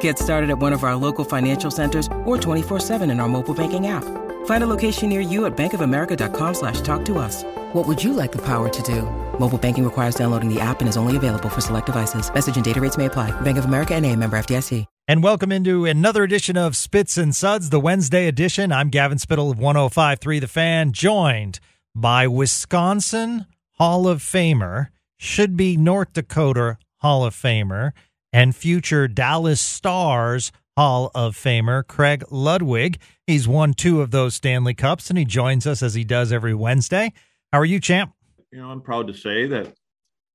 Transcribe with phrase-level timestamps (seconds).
[0.00, 3.86] Get started at one of our local financial centers or 24-7 in our mobile banking
[3.86, 4.04] app.
[4.44, 7.44] Find a location near you at bankofamerica.com slash talk to us.
[7.72, 9.02] What would you like the power to do?
[9.38, 12.32] Mobile banking requires downloading the app and is only available for select devices.
[12.32, 13.30] Message and data rates may apply.
[13.40, 14.84] Bank of America and a member FDIC.
[15.06, 18.70] And welcome into another edition of Spits and Suds, the Wednesday edition.
[18.70, 21.60] I'm Gavin Spittle of 105.3 The Fan, joined
[21.94, 23.46] by Wisconsin
[23.78, 27.92] Hall of Famer, should be North Dakota Hall of Famer,
[28.32, 33.00] and future Dallas Stars Hall of Famer Craig Ludwig.
[33.26, 36.54] He's won two of those Stanley Cups, and he joins us as he does every
[36.54, 37.12] Wednesday.
[37.52, 38.12] How are you, champ?
[38.52, 39.74] You know, I'm proud to say that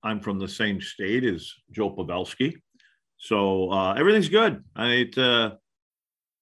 [0.04, 2.56] I'm from the same state as Joe Pavelski.
[3.18, 4.64] So uh, everything's good.
[4.76, 5.52] I uh,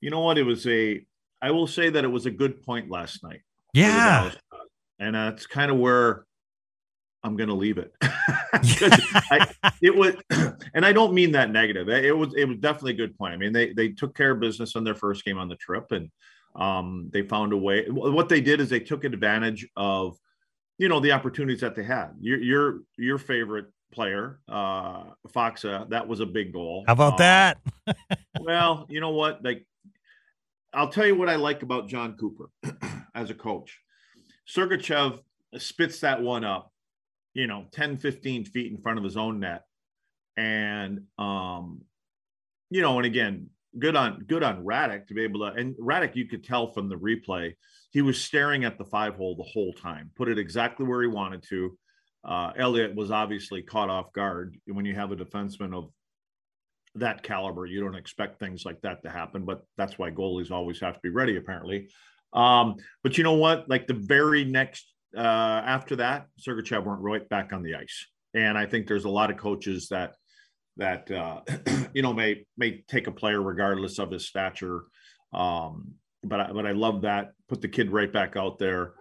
[0.00, 0.38] You know what?
[0.38, 1.04] It was a.
[1.40, 3.42] I will say that it was a good point last night.
[3.72, 4.32] Yeah.
[4.98, 6.24] And that's kind of where
[7.22, 7.92] I'm going to leave it.
[8.02, 9.46] I,
[9.80, 10.14] it was,
[10.74, 11.88] and I don't mean that negative.
[11.88, 13.34] It was it was definitely a good point.
[13.34, 15.92] I mean, they they took care of business on their first game on the trip,
[15.92, 16.10] and
[16.56, 17.86] um, they found a way.
[17.88, 20.16] What they did is they took advantage of,
[20.78, 22.14] you know, the opportunities that they had.
[22.20, 26.84] Your your your favorite player, uh, Faksa, that was a big goal.
[26.86, 27.58] How about Um, that?
[28.40, 29.44] well, you know what?
[29.44, 29.66] Like,
[30.78, 32.50] I'll tell you what I like about Jon Cooper
[33.14, 33.80] as a coach.
[34.48, 35.18] Sergachev
[35.56, 36.72] spits that one up,
[37.34, 39.64] you know, 10, 15 feet in front of his own net.
[40.36, 41.80] And, um,
[42.70, 46.14] you know, and again, good on good on Radek to be able to and Radek,
[46.14, 47.54] you could tell from the replay,
[47.90, 51.08] he was staring at the five hole the whole time, put it exactly where he
[51.08, 51.76] wanted to.
[52.24, 55.90] Uh, Elliott was obviously caught off guard when you have a defenseman of
[57.00, 57.66] that caliber.
[57.66, 61.00] You don't expect things like that to happen, but that's why goalies always have to
[61.02, 61.88] be ready, apparently.
[62.32, 63.68] Um, but you know what?
[63.68, 68.58] Like the very next uh, after that, Sergachev went right back on the ice, and
[68.58, 70.14] I think there's a lot of coaches that
[70.76, 71.40] that uh,
[71.94, 74.84] you know may may take a player regardless of his stature.
[75.32, 75.94] Um,
[76.24, 77.32] but I, but I love that.
[77.48, 78.92] Put the kid right back out there,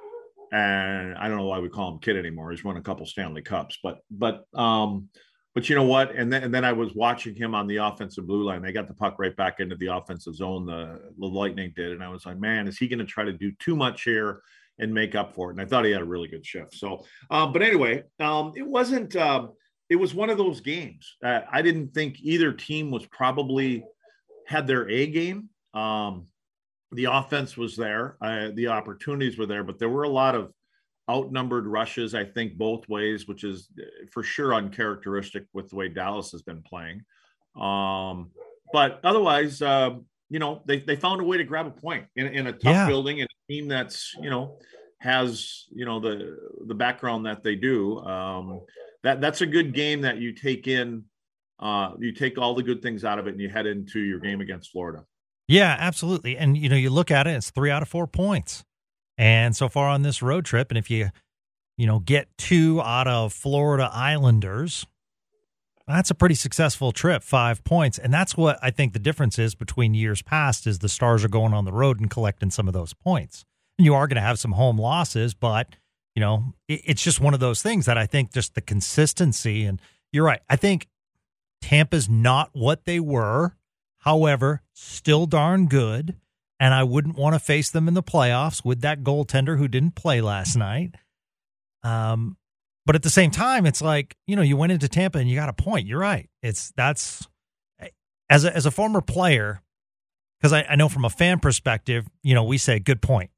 [0.51, 2.51] and I don't know why we call him kid anymore.
[2.51, 5.09] He's won a couple Stanley Cups, but but um,
[5.57, 6.15] but you know what?
[6.15, 8.61] And then, and then I was watching him on the offensive blue line.
[8.61, 10.67] They got the puck right back into the offensive zone.
[10.67, 13.33] The, the Lightning did, and I was like, man, is he going to try to
[13.33, 14.43] do too much here
[14.77, 15.53] and make up for it?
[15.53, 16.75] And I thought he had a really good shift.
[16.75, 19.15] So, um, but anyway, um, it wasn't.
[19.15, 19.53] Um,
[19.89, 21.15] it was one of those games.
[21.25, 23.83] Uh, I didn't think either team was probably
[24.45, 25.49] had their A game.
[25.73, 26.27] Um,
[26.91, 30.53] the offense was there, uh, the opportunities were there, but there were a lot of
[31.09, 35.87] outnumbered rushes, I think, both ways, which is uh, for sure uncharacteristic with the way
[35.87, 37.03] Dallas has been playing.
[37.55, 38.31] Um,
[38.73, 39.91] but otherwise, uh,
[40.29, 42.73] you know, they, they found a way to grab a point in, in a tough
[42.73, 42.87] Yeah.
[42.87, 44.57] building and a team that's, you know,
[44.99, 47.99] has, you know, the, the background that they do.
[47.99, 48.61] Um,
[49.03, 51.05] that that's a good game that you take in,
[51.59, 54.19] uh, you take all the good things out of it and you head into your
[54.19, 55.05] game against Florida.
[55.47, 56.35] Yeah, absolutely.
[56.35, 58.65] And you know, you look at it, it's three out of four points.
[59.17, 61.09] And so far on this road trip, and if you,
[61.77, 64.85] you know, get two out of Florida Islanders,
[65.87, 67.97] that's a pretty successful trip, five points.
[67.97, 71.29] And that's what I think the difference is between years past is the stars are
[71.29, 73.45] going on the road and collecting some of those points.
[73.79, 75.75] And you are going to have some home losses, but
[76.13, 79.63] you know, it, it's just one of those things that I think just the consistency
[79.65, 79.81] and
[80.11, 80.41] you're right.
[80.49, 80.87] I think
[81.61, 83.55] Tampa's not what they were.
[83.99, 86.15] However, still darn good.
[86.59, 89.95] And I wouldn't want to face them in the playoffs with that goaltender who didn't
[89.95, 90.95] play last night.
[91.83, 92.37] Um,
[92.85, 95.35] But at the same time, it's like, you know, you went into Tampa and you
[95.35, 95.87] got a point.
[95.87, 96.29] You're right.
[96.41, 97.27] It's that's
[98.29, 99.61] as a, as a former player,
[100.39, 103.29] because I, I know from a fan perspective, you know, we say good point.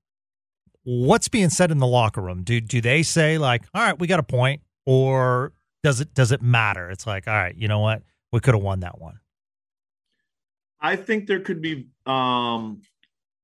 [0.84, 2.44] What's being said in the locker room?
[2.44, 5.52] Do do they say like, all right, we got a point, or
[5.82, 6.90] does it does it matter?
[6.92, 9.20] It's like, all right, you know what, we could have won that one.
[10.80, 12.84] I think there could be um,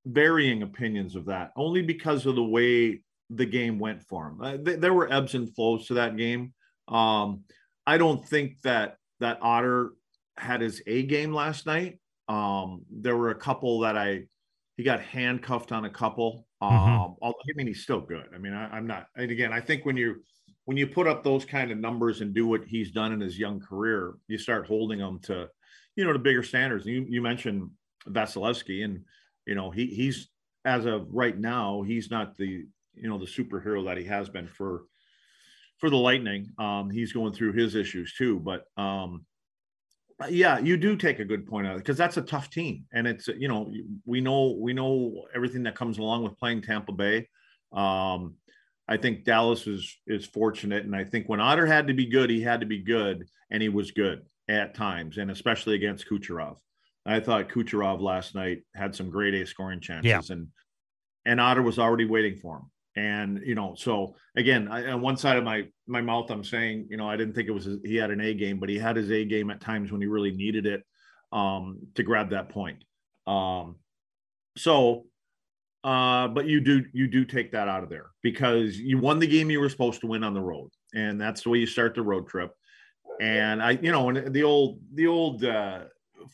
[0.05, 4.41] varying opinions of that, only because of the way the game went for him.
[4.41, 6.53] Uh, th- there were ebbs and flows to that game.
[6.87, 7.41] Um,
[7.87, 9.91] I don't think that that Otter
[10.37, 11.99] had his A game last night.
[12.27, 14.25] Um, there were a couple that I
[14.77, 16.47] he got handcuffed on a couple.
[16.61, 17.25] Um, mm-hmm.
[17.25, 18.25] I mean, he's still good.
[18.33, 19.07] I mean, I, am not.
[19.15, 20.17] And again, I think when you
[20.65, 23.39] when you put up those kind of numbers and do what he's done in his
[23.39, 25.47] young career, you start holding him to,
[25.95, 26.85] you know, the bigger standards.
[26.85, 27.69] You you mentioned
[28.07, 29.05] Vasilevskiy, and
[29.45, 30.29] you know he he's
[30.63, 32.65] as of right now he's not the
[32.95, 34.83] you know the superhero that he has been for
[35.77, 36.51] for the Lightning.
[36.57, 39.25] Um, he's going through his issues too, but um,
[40.29, 43.27] yeah, you do take a good point out because that's a tough team, and it's
[43.27, 43.71] you know
[44.05, 47.27] we know we know everything that comes along with playing Tampa Bay.
[47.73, 48.35] Um,
[48.87, 52.29] I think Dallas is is fortunate, and I think when Otter had to be good,
[52.29, 56.57] he had to be good, and he was good at times, and especially against Kucherov.
[57.05, 60.21] I thought Kucherov last night had some great A scoring chances, yeah.
[60.29, 60.47] and
[61.25, 62.71] and Otter was already waiting for him.
[62.97, 66.87] And you know so again I, on one side of my my mouth i'm saying
[66.89, 68.79] you know i didn't think it was his, he had an a game but he
[68.79, 70.81] had his a game at times when he really needed it
[71.33, 72.85] um to grab that point.
[73.27, 73.75] Um
[74.55, 75.07] so
[75.83, 79.27] uh but you do you do take that out of there because you won the
[79.27, 81.95] game you were supposed to win on the road and that's the way you start
[81.95, 82.51] the road trip.
[83.19, 85.81] And i you know and the old the old uh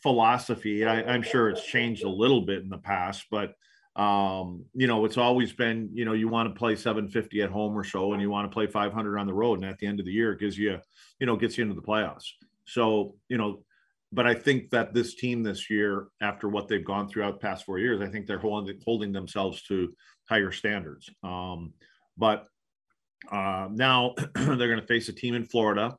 [0.01, 3.53] philosophy I, i'm sure it's changed a little bit in the past but
[3.95, 7.77] um you know it's always been you know you want to play 750 at home
[7.77, 9.99] or so and you want to play 500 on the road and at the end
[9.99, 10.79] of the year it gives you
[11.19, 12.25] you know gets you into the playoffs.
[12.65, 13.63] So you know
[14.13, 17.65] but i think that this team this year after what they've gone throughout the past
[17.65, 19.94] four years i think they're holding holding themselves to
[20.29, 21.09] higher standards.
[21.23, 21.73] Um
[22.17, 22.47] but
[23.31, 25.97] uh now they're going to face a team in florida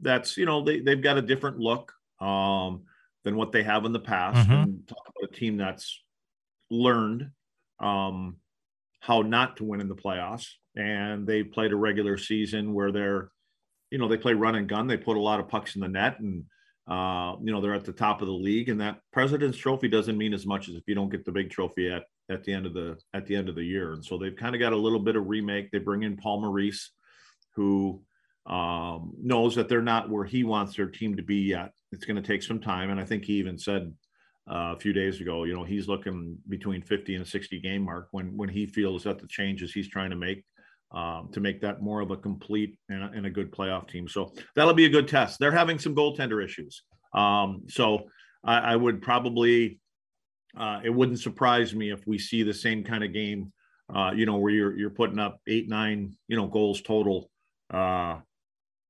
[0.00, 1.92] that's you know they, they've got a different look.
[2.20, 2.84] Um
[3.24, 4.52] than what they have in the past mm-hmm.
[4.52, 6.02] and talk about a team that's
[6.70, 7.30] learned
[7.80, 8.36] um,
[9.00, 13.30] how not to win in the playoffs, and they played a regular season where they're,
[13.90, 14.86] you know, they play run and gun.
[14.86, 16.44] They put a lot of pucks in the net, and
[16.88, 18.68] uh, you know they're at the top of the league.
[18.68, 21.50] And that President's Trophy doesn't mean as much as if you don't get the big
[21.50, 23.92] trophy at at the end of the at the end of the year.
[23.92, 25.70] And so they've kind of got a little bit of remake.
[25.70, 26.90] They bring in Paul Maurice,
[27.54, 28.02] who
[28.46, 31.72] um, knows that they're not where he wants their team to be yet.
[31.92, 33.92] It's going to take some time, and I think he even said
[34.50, 35.44] uh, a few days ago.
[35.44, 39.18] You know, he's looking between 50 and 60 game mark when when he feels that
[39.18, 40.44] the changes he's trying to make
[40.94, 44.06] um, to make that more of a complete and a, and a, good playoff team.
[44.06, 45.40] So that'll be a good test.
[45.40, 46.82] They're having some goaltender issues.
[47.12, 48.04] Um, so
[48.44, 49.80] I, I, would probably
[50.56, 53.52] uh, it wouldn't surprise me if we see the same kind of game.
[53.92, 57.28] Uh, you know, where you're you're putting up eight nine you know goals total.
[57.72, 58.18] Uh,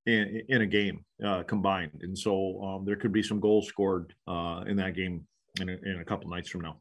[0.07, 4.15] in, in a game uh, combined, and so um, there could be some goals scored
[4.27, 5.27] uh, in that game
[5.61, 6.77] in a, in a couple nights from now.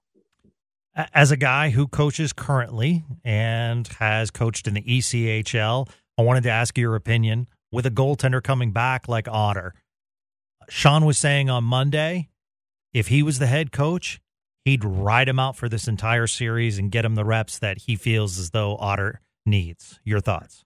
[1.14, 6.52] As a guy who coaches currently and has coached in the ECHL, I wanted to
[6.52, 9.74] ask your opinion with a goaltender coming back like Otter.
[10.70, 12.30] Sean was saying on Monday,
[12.94, 14.22] if he was the head coach,
[14.66, 17.96] he'd ride him out for this entire series and get him the reps that he
[17.96, 20.00] feels as though Otter needs.
[20.04, 20.64] Your thoughts?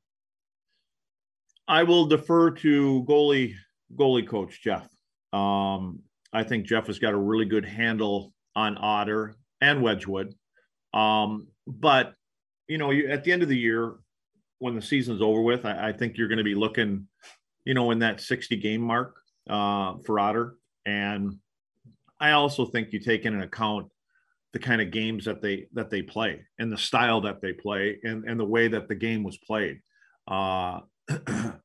[1.67, 3.53] I will defer to goalie
[3.95, 4.87] goalie coach Jeff.
[5.33, 5.99] Um,
[6.33, 10.33] I think Jeff has got a really good handle on Otter and Wedgewood.
[10.93, 12.13] Um, but
[12.67, 13.95] you know, you, at the end of the year,
[14.59, 17.07] when the season's over with, I, I think you're going to be looking,
[17.65, 19.15] you know, in that 60 game mark
[19.49, 20.55] uh, for Otter.
[20.85, 21.37] And
[22.19, 23.87] I also think you take into account
[24.53, 27.99] the kind of games that they that they play and the style that they play
[28.03, 29.81] and, and the way that the game was played.
[30.27, 30.79] Uh,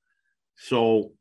[0.56, 1.12] so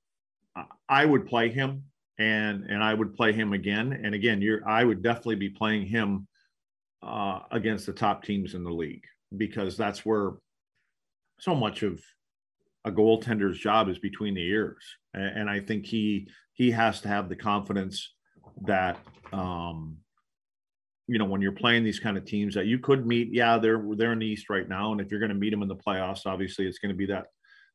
[0.88, 1.84] I would play him
[2.18, 4.00] and and I would play him again.
[4.04, 6.28] And again, you're I would definitely be playing him
[7.02, 9.04] uh, against the top teams in the league
[9.36, 10.34] because that's where
[11.40, 12.00] so much of
[12.86, 17.08] a goaltender's job is between the ears, and, and I think he he has to
[17.08, 18.14] have the confidence
[18.64, 19.00] that
[19.34, 19.98] um,
[21.08, 23.30] you know when you're playing these kind of teams that you could meet.
[23.32, 25.64] Yeah, they're they're in the East right now, and if you're going to meet them
[25.64, 27.28] in the playoffs, obviously it's going to be that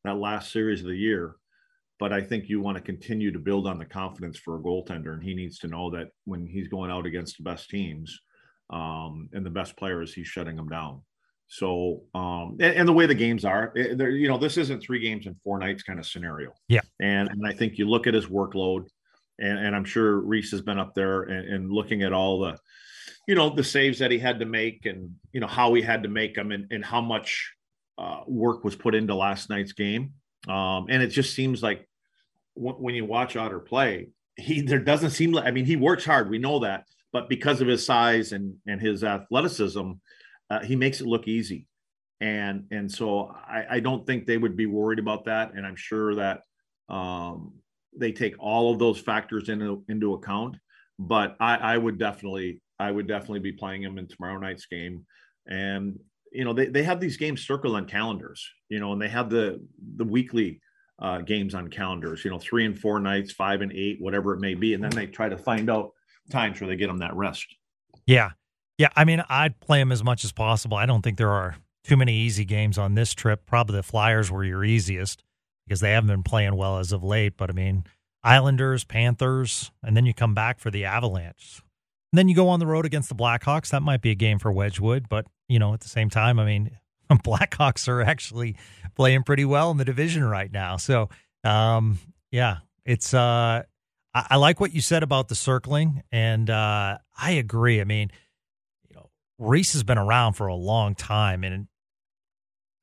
[0.05, 1.37] that last series of the year
[1.99, 5.15] but I think you want to continue to build on the confidence for a goaltender,
[5.15, 8.21] and he needs to know that when he's going out against the best teams
[8.71, 11.03] um, and the best players, he's shutting them down.
[11.49, 14.99] So, um, and, and, the way the games are, eh, you know, this isn't three
[14.99, 16.53] games in four nights kind of scenario.
[16.69, 16.81] Yeah.
[17.00, 18.88] And, and I think you look at his workload,
[19.38, 22.59] and, and I'm sure Reese has been up there and, and, looking at all the,
[23.29, 26.03] you know, the saves that he had to make and, you know, how he had
[26.03, 27.53] to make them and, and how much
[27.99, 30.12] uh, work was put into last night's game.
[30.49, 31.88] Um, and it just seems like
[32.57, 36.05] w- when you watch Otter play, he there doesn't seem like I mean he works
[36.05, 39.93] hard, we know that, but because of his size and and his athleticism,
[40.50, 41.67] uh, he makes it look easy.
[42.21, 45.76] And and so I, I don't think they would be worried about that, and I'm
[45.76, 46.43] sure that
[46.88, 47.55] um,
[47.97, 50.57] they take all of those factors into into account.
[50.99, 55.07] But I, I would definitely I would definitely be playing him in tomorrow night's game,
[55.47, 55.99] and
[56.33, 59.30] you know they, they have these games circled on calendars, you know, and they have
[59.30, 59.61] the
[59.97, 60.61] the weekly
[60.99, 64.40] uh, games on calendars, you know, three and four nights, five and eight, whatever it
[64.40, 64.75] may be.
[64.75, 65.92] And then they try to find out
[66.30, 67.47] times where they get them that rest.
[68.06, 68.30] Yeah.
[68.78, 68.88] Yeah.
[68.97, 70.76] I mean, I'd play them as much as possible.
[70.76, 73.47] I don't think there are too many easy games on this trip.
[73.47, 75.23] Probably the Flyers were your easiest
[75.66, 77.37] because they haven't been playing well as of late.
[77.37, 77.85] But I mean,
[78.25, 81.62] Islanders, Panthers, and then you come back for the Avalanche.
[82.12, 83.71] And then you go on the road against the Blackhawks.
[83.71, 85.09] That might be a game for Wedgewood.
[85.09, 86.71] But, you know, at the same time, I mean,
[87.11, 88.57] Blackhawks are actually
[88.95, 90.76] playing pretty well in the division right now.
[90.76, 91.09] So,
[91.45, 91.99] um,
[92.31, 93.62] yeah, it's uh,
[94.15, 97.81] I, I, like what you said about the circling, and uh, I agree.
[97.81, 98.11] I mean,
[98.88, 101.69] you know, Reese has been around for a long time, and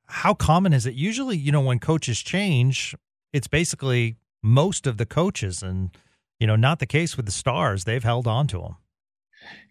[0.05, 0.93] how common is it?
[0.93, 2.96] Usually, you know, when coaches change,
[3.34, 5.96] it's basically most of the coaches, and
[6.39, 7.84] you know, not the case with the stars.
[7.84, 8.75] They've held on to them.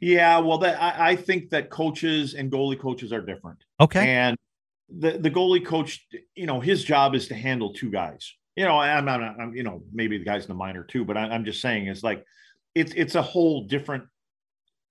[0.01, 3.59] Yeah, well, that I, I, think that coaches and goalie coaches are different.
[3.81, 4.37] Okay, and
[4.89, 8.33] the the goalie coach, you know, his job is to handle two guys.
[8.57, 11.17] You know, I'm, I'm, I'm you know, maybe the guys in the minor too, but
[11.17, 12.25] I, I'm just saying, it's like
[12.75, 14.05] it's it's a whole different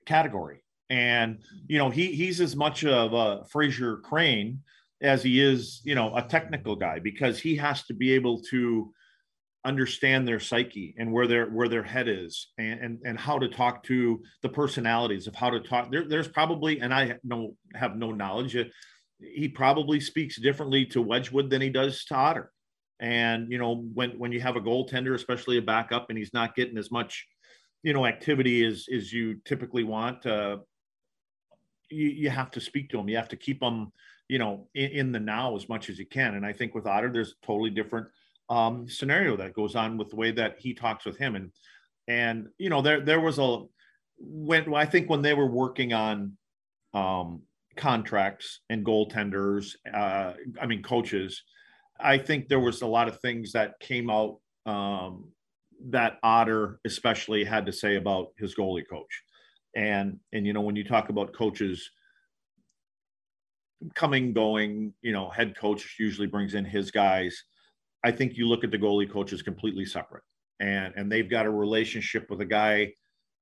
[0.06, 0.64] category.
[0.90, 4.62] And you know, he he's as much of a Frasier Crane
[5.02, 8.94] as he is, you know, a technical guy because he has to be able to
[9.64, 13.48] understand their psyche and where their where their head is and and, and how to
[13.48, 15.92] talk to the personalities of how to talk.
[15.92, 18.64] There, there's probably and i no have no knowledge uh,
[19.20, 22.52] he probably speaks differently to wedgewood than he does to otter.
[23.00, 26.56] And you know when when you have a goaltender especially a backup and he's not
[26.56, 27.28] getting as much
[27.84, 30.58] you know activity as as you typically want uh
[31.90, 33.10] you, you have to speak to him.
[33.10, 33.92] You have to keep him
[34.28, 36.34] you know in, in the now as much as you can.
[36.34, 38.08] And i think with otter there's totally different
[38.52, 41.36] um, scenario that goes on with the way that he talks with him.
[41.36, 41.52] And
[42.08, 43.64] and you know there there was a
[44.20, 46.38] when I think when they were working on
[46.94, 47.42] um,
[47.78, 51.42] contracts and goaltenders, uh, I mean coaches,
[52.00, 55.32] I think there was a lot of things that came out um,
[55.90, 59.24] that Otter especially had to say about his goalie coach.
[59.76, 61.90] And and you know when you talk about coaches
[63.96, 67.46] coming going, you know head coach usually brings in his guys
[68.04, 70.24] I think you look at the goalie coach as completely separate,
[70.60, 72.94] and and they've got a relationship with a guy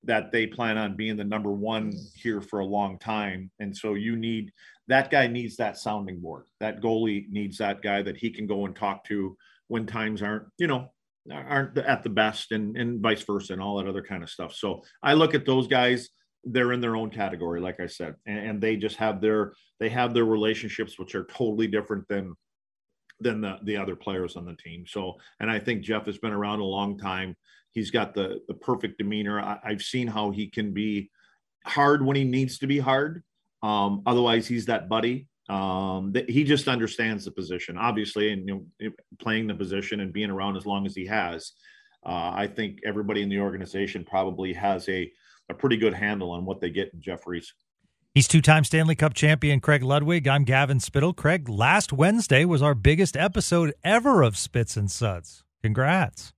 [0.03, 3.93] that they plan on being the number one here for a long time, and so
[3.93, 4.51] you need
[4.87, 6.45] that guy needs that sounding board.
[6.59, 9.35] That goalie needs that guy that he can go and talk to
[9.67, 10.91] when times aren't you know
[11.31, 14.53] aren't at the best, and and vice versa, and all that other kind of stuff.
[14.53, 16.09] So I look at those guys
[16.45, 19.89] they're in their own category like i said and, and, they just have their they
[19.89, 22.33] have their relationships which are totally different than
[23.19, 24.85] than the, the other players on the team.
[24.87, 27.35] So, and I think Jeff has been around a long time.
[27.71, 29.39] He's got the the perfect demeanor.
[29.39, 31.11] I, have seen how he can be
[31.65, 33.23] hard when he needs to be hard.
[33.61, 35.27] Um, otherwise, he's that buddy.
[35.49, 40.13] Um, that he just understands the position, obviously, and you know, playing the position and
[40.13, 41.53] being around as long as he has.
[42.05, 45.11] Uh, I think everybody in the organization probably has a
[45.49, 47.53] a pretty good handle on what they get in Jeff Reese.
[48.15, 50.27] He's two time Stanley Cup champion Craig Ludwig.
[50.27, 51.13] I'm Gavin Spittle.
[51.13, 55.43] Craig, last Wednesday was our biggest episode ever of Spits and Suds.
[55.61, 56.33] Congrats.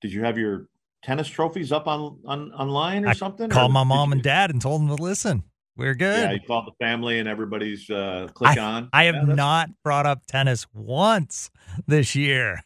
[0.00, 0.68] Did you have your
[1.02, 3.50] tennis trophies up on, on online or I something?
[3.50, 5.42] Called or my mom and dad and told them to listen.
[5.76, 6.20] We're good.
[6.20, 8.90] Yeah, you called the family and everybody's uh, click I, on.
[8.92, 11.50] I have yeah, not brought up tennis once
[11.88, 12.62] this year.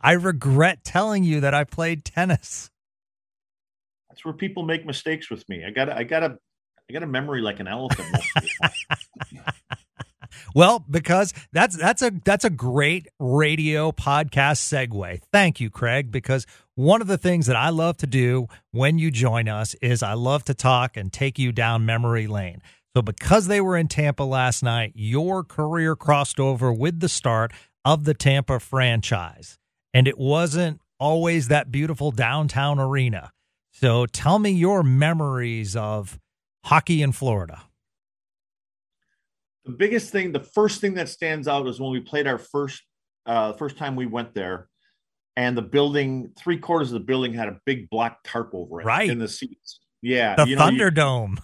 [0.00, 2.72] I regret telling you that I played tennis.
[4.08, 5.64] That's where people make mistakes with me.
[5.64, 6.38] I gotta I got to
[6.90, 8.08] I got a memory like an elephant.
[10.56, 15.20] well, because that's that's a that's a great radio podcast segue.
[15.32, 19.12] Thank you, Craig, because one of the things that I love to do when you
[19.12, 22.60] join us is I love to talk and take you down memory lane.
[22.96, 27.52] So because they were in Tampa last night, your career crossed over with the start
[27.84, 29.60] of the Tampa franchise.
[29.94, 33.30] And it wasn't always that beautiful downtown arena.
[33.70, 36.18] So tell me your memories of
[36.64, 37.62] hockey in Florida?
[39.64, 42.82] The biggest thing, the first thing that stands out is when we played our first
[43.26, 44.68] uh first time we went there,
[45.36, 48.84] and the building, three quarters of the building had a big black tarp over it,
[48.86, 49.10] Right.
[49.10, 49.80] in the seats.
[50.02, 51.38] Yeah, The you know, you- Thunderdome.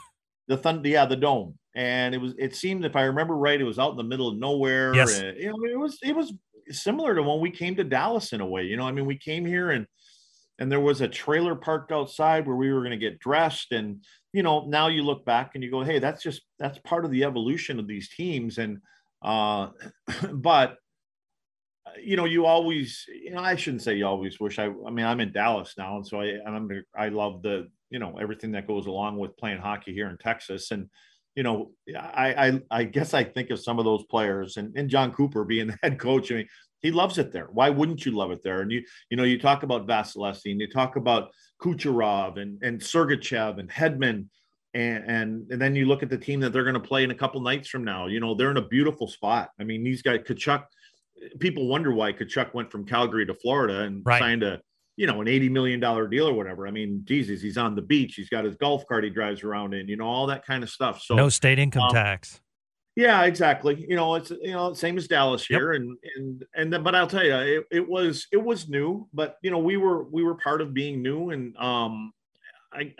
[0.48, 3.64] the thunder yeah the dome and it was it seemed if i remember right it
[3.64, 5.18] was out in the middle of nowhere Yes.
[5.18, 6.32] and, you know it was it was
[6.70, 9.18] similar to when we came to dallas in a way you know i mean we
[9.18, 9.86] came here and
[10.60, 14.04] and there was a trailer parked outside where we were going to get dressed and
[14.36, 17.10] you know now you look back and you go hey that's just that's part of
[17.10, 18.58] the evolution of these teams.
[18.58, 18.80] And
[19.22, 19.68] uh
[20.34, 20.76] but
[21.98, 24.58] you know you always you know i shouldn't say you always wish.
[24.58, 25.96] I i mean i'm in dallas now.
[25.96, 29.58] And so i i'm i love the you know everything that goes along with playing
[29.58, 30.70] hockey here in texas.
[30.70, 30.90] And
[31.34, 34.90] you know i i, I guess i think of some of those players and, and
[34.90, 36.30] jon cooper being the head coach.
[36.30, 36.48] I mean
[36.86, 39.38] he loves it there why wouldn't you love it there and you you know you
[39.38, 41.30] talk about vasilevskiy and you talk about
[41.62, 44.26] kucherov and and sergachev and hedman
[44.74, 47.10] and, and and then you look at the team that they're going to play in
[47.10, 50.02] a couple nights from now you know they're in a beautiful spot i mean these
[50.02, 50.64] guys Tkachuk
[51.38, 54.18] people wonder why Tkachuk went from Calgary to Florida and Right.
[54.18, 54.60] signed a,
[54.96, 56.66] you know, an $80 million deal or whatever.
[56.66, 58.14] I mean, Jesus, he's on the beach.
[58.14, 60.70] He's got his golf cart he drives around in, you know, all that kind of
[60.70, 61.02] stuff.
[61.02, 62.40] So no state income um, tax.
[62.96, 63.84] Yeah, exactly.
[63.86, 65.60] You know, it's you know same as Dallas Yep.
[65.60, 69.06] here, and and and then, but I'll tell you, it, it was it was new,
[69.12, 72.10] but you know we were we were part of being new, and um,
[72.72, 72.94] I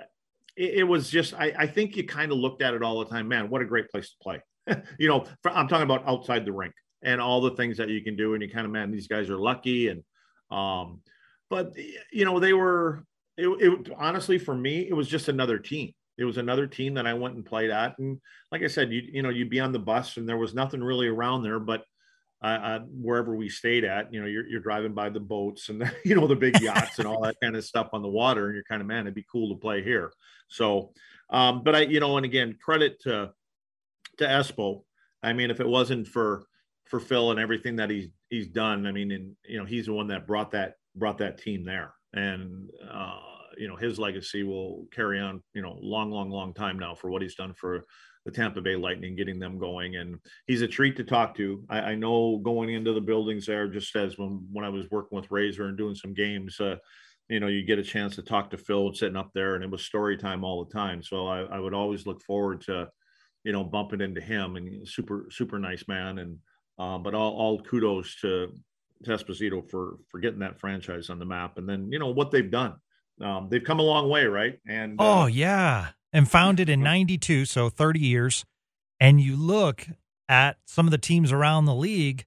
[0.54, 3.06] it, it was just I I think you kind of looked at it all the
[3.06, 3.48] time, man.
[3.48, 4.42] What a great place to play.
[4.98, 8.02] you know, for, I'm talking about outside the rink and all the things that you
[8.02, 10.02] can do, and you kind of man, these guys are lucky, and
[10.50, 11.00] um,
[11.48, 11.72] but
[12.12, 13.06] you know they were
[13.38, 15.94] it, it honestly for me it was just another team.
[16.18, 18.20] It was another team that I went and played at, and
[18.50, 20.82] like I said, you you know, you'd be on the bus and there was nothing
[20.82, 21.84] really around there, but
[22.42, 25.90] uh, uh, wherever we stayed at, you know, you're, you're driving by the boats and
[26.04, 28.54] you know the big yachts and all that kind of stuff on the water, and
[28.54, 30.12] you're kind of man, it'd be cool to play here.
[30.48, 30.92] So,
[31.30, 33.32] um, but I, you know, and again, credit to
[34.18, 34.82] to Espo.
[35.22, 36.46] I mean, if it wasn't for
[36.84, 39.92] for Phil and everything that he's he's done, I mean, and you know, he's the
[39.92, 43.18] one that brought that brought that team there, and uh,
[43.56, 47.10] you know, his legacy will carry on, you know, long, long, long time now for
[47.10, 47.84] what he's done for
[48.24, 51.64] the Tampa Bay Lightning, getting them going, and he's a treat to talk to.
[51.70, 55.16] I, I know going into the buildings there, just as when when I was working
[55.16, 56.60] with Razor and doing some games.
[56.60, 56.76] Uh,
[57.28, 59.70] you know, you get a chance to talk to Phil sitting up there, and it
[59.70, 61.02] was story time all the time.
[61.02, 62.88] So I, I would always look forward to,
[63.44, 64.56] you know, bumping into him.
[64.56, 66.18] And super, super nice man.
[66.18, 66.38] And
[66.78, 68.52] um, but all, all kudos to,
[69.04, 71.58] to Esposito for for getting that franchise on the map.
[71.58, 72.74] And then you know what they've done.
[73.20, 74.58] Um, they've come a long way, right?
[74.66, 78.44] And uh, Oh yeah, and founded in '92, so 30 years.
[79.00, 79.86] And you look
[80.28, 82.24] at some of the teams around the league,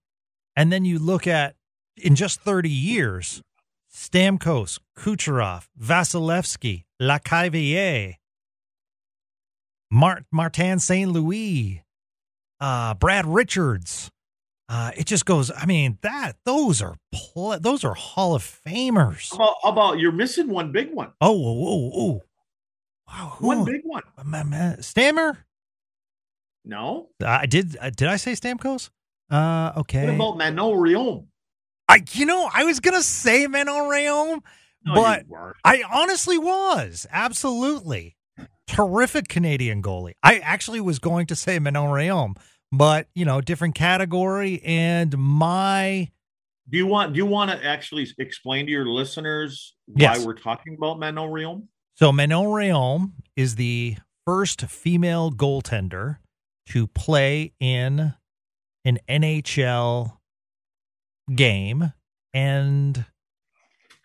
[0.56, 1.56] and then you look at
[1.97, 3.41] in just 30 years,
[3.93, 8.15] Stamkos, Kucherov, Vasilevskiy, Lecavalier,
[9.91, 11.12] Mart- Martin St.
[11.12, 11.84] Louis,
[12.60, 14.12] uh, Brad Richards.
[14.69, 15.49] Uh, it just goes.
[15.58, 19.32] I mean, that those are pl- those are Hall of Famers.
[19.32, 21.12] how about, how about you're missing one big one?
[21.19, 22.21] Oh, oh, oh, oh.
[23.08, 23.34] wow!
[23.39, 24.03] Who, One big one.
[24.23, 25.39] Ma- ma- Stammer.
[26.63, 27.08] No.
[27.25, 27.77] I did.
[27.82, 28.91] Uh, did I say Stamkos?
[29.32, 30.05] Uh, okay.
[30.05, 31.25] What about Manon Rhéaume?
[31.88, 34.41] I, you know, I was gonna say Manon Rhéaume,
[34.86, 35.25] No, but.
[35.63, 38.15] I honestly was absolutely
[38.67, 40.13] terrific Canadian goalie.
[40.21, 42.38] I actually was going to say Manon Rhéaume,
[42.71, 44.62] but you know, different category.
[44.63, 46.12] And my
[46.69, 50.19] Do you want do you want to actually explain to your listeners Yes.
[50.19, 51.67] why we're talking about Manon Rhéaume?
[51.95, 56.17] so Manon Rhéaume is the first female goaltender
[56.67, 58.13] to play in
[58.86, 60.17] an NHL
[61.36, 61.93] game,
[62.34, 63.05] and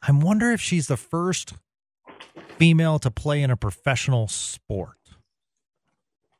[0.02, 1.52] I wonder if she's the first
[2.58, 4.96] female to play in a professional sport,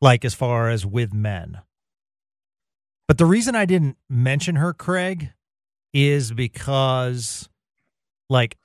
[0.00, 1.60] like as far as with men.
[3.06, 5.32] But the reason I didn't mention her, Craig,
[5.92, 7.48] is because,
[8.30, 8.56] like,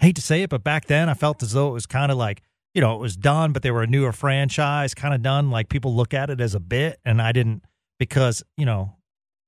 [0.00, 2.10] I hate to say it, but back then I felt as though it was kind
[2.10, 2.42] of like,
[2.74, 5.50] you know, it was done, but they were a newer franchise, kind of done.
[5.50, 7.64] Like people look at it as a bit, and I didn't
[7.98, 8.96] because, you know,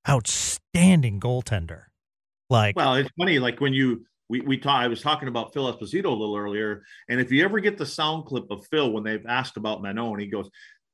[0.08, 1.84] outstanding goaltender.
[2.48, 5.72] Like, Well, it's funny, like when you we we talk, I was talking about Phil
[5.72, 9.02] Esposito a little earlier, and if you ever get the sound clip of Phil when
[9.02, 10.48] they've asked about Manon, he goes,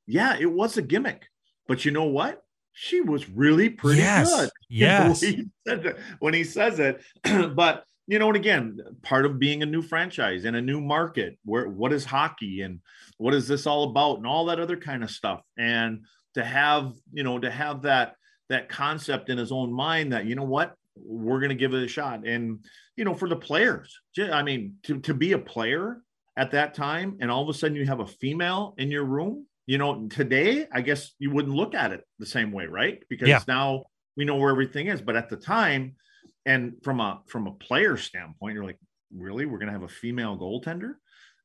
[0.06, 1.26] "Yeah, it was a gimmick,
[1.66, 2.42] but you know what?
[2.72, 5.22] She was really pretty Yes, good." yes.
[5.22, 7.02] when he, when he says it,
[7.54, 11.38] but you know, and again, part of being a new franchise in a new market,
[11.44, 12.80] where what is hockey and
[13.18, 16.04] what is this all about, and all that other kind of stuff, and
[16.35, 18.16] to have you know to have that
[18.48, 21.82] that concept in his own mind that you know what we're going to give it
[21.82, 22.64] a shot and
[22.96, 23.98] you know for the players
[24.30, 26.02] i mean to, to be a player
[26.37, 29.46] at that time and all of a sudden you have a female in your room
[29.66, 33.03] you know, today, I guess you wouldn't look at it the same way, right?
[33.09, 33.40] Because Yeah.
[33.46, 33.85] now
[34.16, 35.01] we know where everything is.
[35.01, 35.96] But at the time,
[36.44, 38.79] and from a from a player standpoint, you're like,
[39.14, 40.94] really, we're gonna have a female goaltender,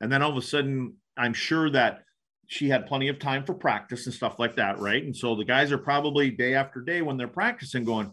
[0.01, 2.03] and then all of a sudden, I'm sure that
[2.47, 5.03] she had plenty of time for practice and stuff like that, right?
[5.03, 8.11] And so the guys are probably day after day when they're practicing, going,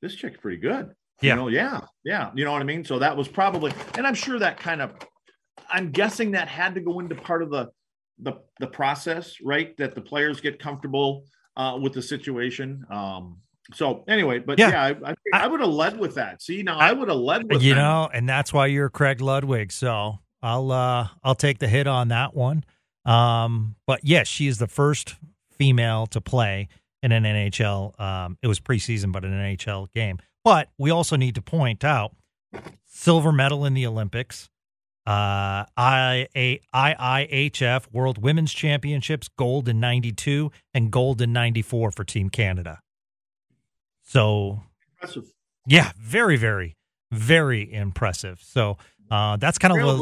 [0.00, 1.34] "This chick's pretty good." Yeah.
[1.34, 2.30] You know, yeah, yeah.
[2.34, 2.84] You know what I mean?
[2.84, 4.94] So that was probably, and I'm sure that kind of,
[5.68, 7.68] I'm guessing that had to go into part of the
[8.18, 9.76] the the process, right?
[9.76, 11.24] That the players get comfortable
[11.56, 12.84] uh, with the situation.
[12.90, 13.38] Um,
[13.74, 14.70] so anyway, but Yeah.
[14.70, 16.40] yeah, I, I, I would have led with that.
[16.42, 17.80] See, now I would have led with you that.
[17.80, 19.72] know, and that's why you're Craig Ludwig.
[19.72, 22.64] So I'll uh I'll take the hit on that one.
[23.04, 25.16] Um, but yes, she is the first
[25.52, 26.68] female to play
[27.02, 27.98] in an NHL.
[28.00, 30.18] Um, it was preseason, but an NHL game.
[30.44, 32.14] But we also need to point out
[32.84, 34.48] silver medal in the Olympics,
[35.06, 42.04] uh, I, A- IIHF World Women's Championships, gold in '92 and gold in '94 for
[42.04, 42.80] Team Canada.
[44.02, 44.62] So
[45.00, 45.32] Impressive.
[45.66, 46.76] yeah, very, very,
[47.12, 48.40] very impressive.
[48.42, 48.78] So
[49.10, 50.00] uh, that's kind of.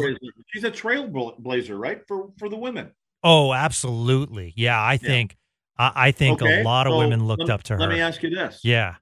[0.52, 2.00] She's a trailblazer, right?
[2.06, 2.92] For for the women.
[3.22, 4.82] oh, absolutely, yeah.
[4.82, 5.36] I think
[5.78, 7.78] I, I think Okay, a lot of so women looked let- up to her.
[7.80, 8.94] Let me ask you this: Yeah,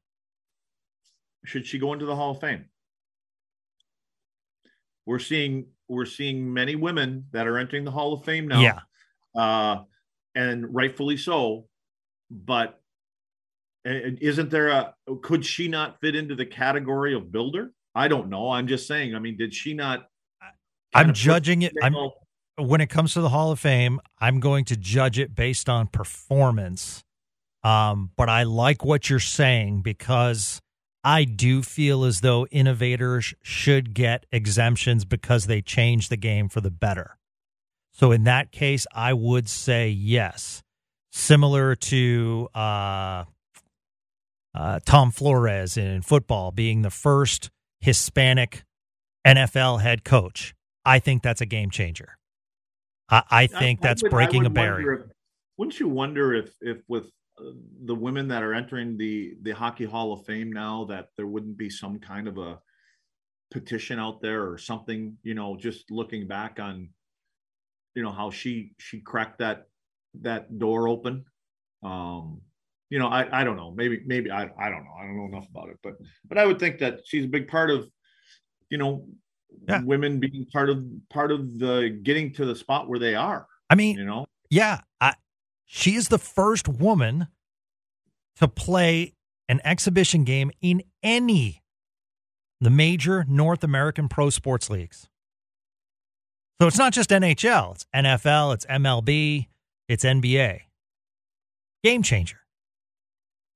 [1.44, 2.64] should she go into the Hall of Fame?
[5.06, 8.60] We're seeing we're seeing many women that are entering the Hall of Fame now.
[8.60, 8.80] yeah.
[9.36, 9.82] uh,
[10.34, 11.66] and rightfully so.
[12.30, 12.80] But
[13.84, 14.94] isn't there a?
[15.22, 17.72] Could she not fit into the category of builder?
[17.94, 18.50] I don't know.
[18.50, 19.14] I'm just saying.
[19.14, 20.08] I mean, did she not?
[20.40, 20.50] I'm
[20.94, 21.74] kind of put- judging it.
[21.82, 21.94] I'm
[22.56, 25.86] when it comes to the Hall of Fame, I'm going to judge it based on
[25.86, 27.02] performance.
[27.64, 30.60] Um, but I like what you're saying because
[31.04, 36.60] I do feel as though innovators should get exemptions because they change the game for
[36.60, 37.18] the better.
[37.92, 40.62] So in that case, I would say yes.
[41.10, 43.24] Similar to uh,
[44.54, 48.64] uh, Tom Flores in football being the first Hispanic
[49.26, 50.54] NFL head coach.
[50.84, 52.16] I think that's a game changer.
[53.10, 54.92] I, I think I that's would- breaking a barrier.
[54.94, 55.00] if-
[55.58, 57.10] wouldn't you wonder if, if with
[57.84, 61.56] the women that are entering the the Hockey Hall of Fame now, that there wouldn't
[61.56, 62.58] be some kind of a
[63.50, 65.16] petition out there or something?
[65.22, 66.88] You know, just looking back on,
[67.94, 69.68] you know, how she she cracked that
[70.20, 71.24] that door open.
[71.82, 72.40] Um,
[72.90, 73.72] you know, I I don't know.
[73.72, 74.94] Maybe maybe I I don't know.
[74.98, 75.94] I don't know enough about it, but
[76.28, 77.88] but I would think that she's a big part of,
[78.70, 79.06] you know.
[79.68, 79.82] Yeah.
[79.82, 83.74] women being part of part of the getting to the spot where they are I
[83.74, 85.14] mean, you know Yeah, I,
[85.74, 87.28] she is the first woman
[88.36, 89.14] to play
[89.48, 91.62] an exhibition game in any
[92.60, 95.08] the major North American pro sports leagues.
[96.60, 99.46] So it's not just NHL, it's NFL, it's MLB,
[99.88, 100.60] it's NBA.
[101.82, 102.36] Game changer.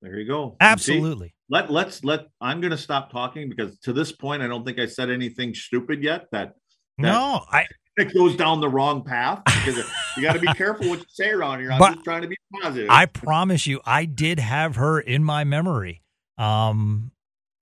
[0.00, 0.57] there you go See?
[0.61, 1.35] Absolutely.
[1.50, 4.79] let let's let i'm going to stop talking because to this point i don't think
[4.79, 6.55] i said anything stupid yet that
[6.98, 7.66] No, I
[7.97, 9.77] it goes down the wrong path because
[10.17, 12.29] you got to be careful what you say around here i'm But just trying to
[12.29, 16.03] be positive I promise you, I did have her in my memory.
[16.39, 17.11] Um,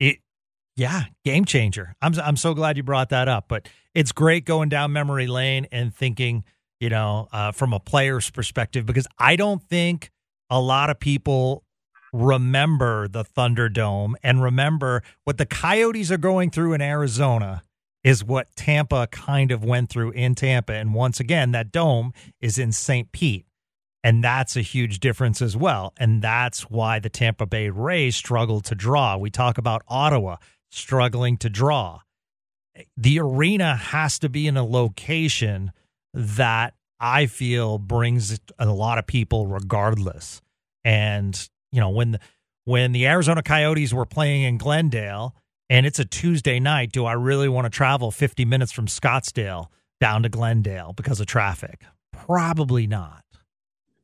[0.00, 0.18] it,
[0.76, 1.94] yeah, game changer.
[2.02, 3.46] I'm I'm so glad you brought that up.
[3.48, 6.44] But it's great going down memory lane and thinking,
[6.80, 10.10] you know, uh, from a player's perspective, because I don't think
[10.50, 11.64] a lot of people
[12.12, 17.62] remember the Thunderdome and remember what the Coyotes are going through in Arizona
[18.04, 20.74] is what Tampa kind of went through in Tampa.
[20.74, 23.10] And once again, that dome is in St.
[23.10, 23.46] Pete.
[24.04, 25.94] And that's a huge difference as well.
[25.96, 29.16] And that's why the Tampa Bay Rays struggled to draw.
[29.16, 30.36] We talk about Ottawa
[30.70, 32.00] struggling to draw.
[32.98, 35.72] The arena has to be in a location
[36.12, 40.42] that I feel brings a lot of people regardless.
[40.84, 42.18] And, you know, when
[42.66, 45.34] when the Arizona Coyotes were playing in Glendale
[45.70, 49.66] and it's a Tuesday night, do I really want to travel 50 minutes from Scottsdale
[50.00, 51.82] down to Glendale because of traffic?
[52.12, 53.22] Probably not.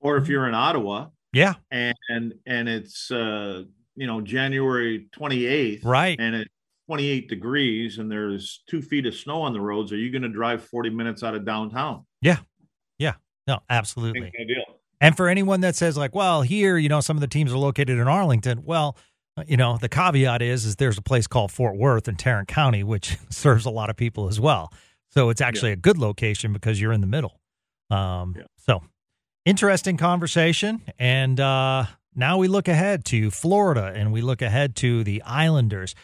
[0.00, 3.64] or if you're in ottawa Yeah, and and, and it's uh
[3.96, 6.18] you know january 28th right.
[6.18, 6.50] and it's
[6.86, 10.28] 28 degrees and there's two feet of snow on the roads are you going to
[10.28, 12.38] drive 40 minutes out of downtown Yeah,
[12.98, 13.14] yeah,
[13.46, 14.32] No, absolutely.
[15.00, 17.58] And for anyone that says like, well, here, you know, some of the teams are
[17.58, 18.62] located in Arlington.
[18.64, 18.96] Well,
[19.46, 22.82] you know, the caveat is is there's a place called Fort Worth in Tarrant County,
[22.82, 24.72] which serves a lot of people as well.
[25.10, 27.40] So it's actually a good location because you're in the middle.
[27.90, 28.44] Um, Yeah.
[28.58, 28.82] So
[29.44, 30.82] interesting conversation.
[30.98, 35.94] And uh, now we look ahead to Florida and we look ahead to the Islanders.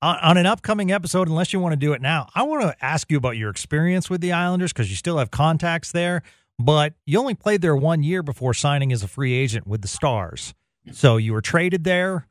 [0.00, 2.84] On, on an upcoming episode, unless you want to do it now, I want to
[2.84, 6.22] ask you about your experience with the Islanders because you still have contacts there.
[6.58, 9.88] but you only played there one year before signing as a free agent with the
[9.88, 10.54] Stars.
[10.92, 12.27] So you were traded there.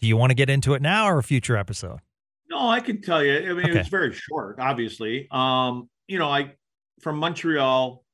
[0.00, 2.00] Do you want to get into it now or a future episode?
[2.48, 3.50] No, I can tell you.
[3.50, 3.80] I mean, Okay.
[3.80, 5.28] it's very short, obviously.
[5.30, 6.54] Um, you know, I
[7.00, 8.04] from Montreal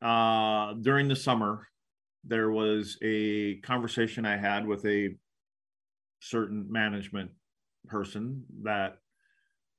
[0.00, 1.68] uh during the summer,
[2.24, 5.16] there was a conversation I had with a
[6.20, 7.32] certain management
[7.86, 8.98] person that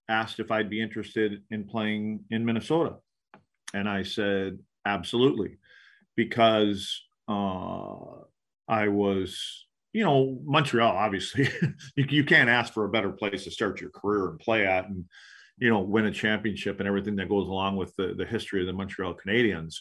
[0.10, 2.98] asked if I'd be interested in playing in Minnesota.
[3.74, 5.58] And I said, absolutely,
[6.16, 8.22] because uh,
[8.68, 11.50] I was, you know, Montreal, obviously,
[11.96, 14.90] you, you can't ask for a better place to start your career and play at
[14.90, 15.06] and,
[15.60, 18.68] you know, win a championship and everything that goes along with the, the history of
[18.68, 19.76] the Montreal Canadiens.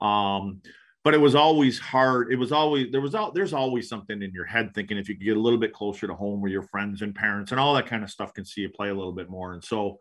[0.00, 0.62] Um,
[1.04, 2.32] but it was always hard.
[2.32, 5.14] It was always there was al- there's always something in your head thinking if you
[5.14, 7.74] could get a little bit closer to home where your friends and parents and all
[7.74, 9.52] that kind of stuff can see you play a little bit more.
[9.52, 9.98] And so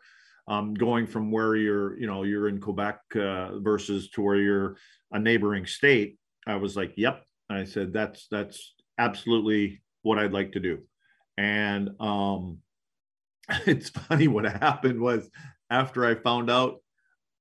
[0.48, 4.78] um, going from where you're, you know, you're in Quebec uh, versus to where you're
[5.12, 6.18] a neighboring state,
[6.48, 7.24] I was like, yep.
[7.50, 10.80] I said that's that's absolutely what I'd like to do.
[11.38, 12.60] And um,
[13.66, 15.30] it's funny what happened was
[15.70, 16.82] after I found out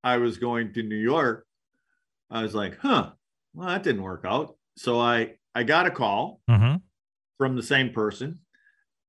[0.02, 1.44] I was going to New York,
[2.30, 3.10] I was like, huh,
[3.54, 4.56] well, that didn't work out.
[4.76, 6.76] So I I got a call Mm-hmm.
[7.36, 8.38] from the same person.